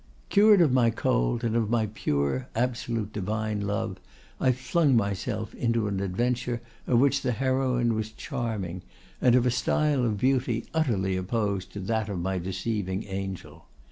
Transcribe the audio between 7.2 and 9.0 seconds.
the heroine was charming,